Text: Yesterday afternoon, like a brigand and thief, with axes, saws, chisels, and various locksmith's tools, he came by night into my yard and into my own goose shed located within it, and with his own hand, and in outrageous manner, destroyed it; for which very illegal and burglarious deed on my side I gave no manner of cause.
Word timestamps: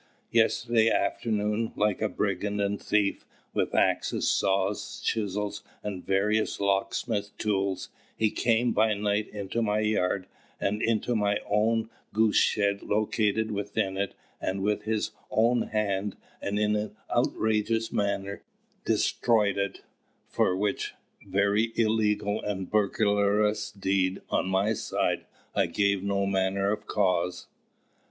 Yesterday 0.31 0.89
afternoon, 0.89 1.73
like 1.75 2.01
a 2.01 2.09
brigand 2.09 2.59
and 2.59 2.81
thief, 2.81 3.23
with 3.53 3.75
axes, 3.75 4.27
saws, 4.27 4.99
chisels, 5.05 5.61
and 5.83 6.03
various 6.03 6.59
locksmith's 6.59 7.29
tools, 7.37 7.89
he 8.17 8.31
came 8.31 8.71
by 8.71 8.95
night 8.95 9.27
into 9.29 9.61
my 9.61 9.77
yard 9.81 10.25
and 10.59 10.81
into 10.81 11.15
my 11.15 11.37
own 11.47 11.87
goose 12.13 12.35
shed 12.39 12.81
located 12.81 13.51
within 13.51 13.95
it, 13.95 14.15
and 14.41 14.63
with 14.63 14.85
his 14.85 15.11
own 15.29 15.67
hand, 15.67 16.17
and 16.41 16.57
in 16.57 16.95
outrageous 17.15 17.91
manner, 17.91 18.41
destroyed 18.83 19.59
it; 19.59 19.81
for 20.27 20.57
which 20.57 20.95
very 21.27 21.73
illegal 21.75 22.41
and 22.41 22.71
burglarious 22.71 23.69
deed 23.69 24.19
on 24.31 24.49
my 24.49 24.73
side 24.73 25.27
I 25.53 25.67
gave 25.67 26.01
no 26.01 26.25
manner 26.25 26.71
of 26.71 26.87
cause. 26.87 27.45